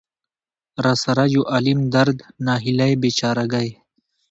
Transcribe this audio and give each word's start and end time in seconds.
را 0.83 0.93
سره 1.03 1.23
يو 1.35 1.43
عالم 1.53 1.79
درد، 1.93 2.17
ناهيلۍ 2.45 2.93
،بېچاره 3.01 3.43
ګۍ. 3.53 3.69